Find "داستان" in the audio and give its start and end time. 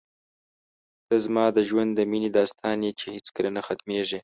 2.37-2.77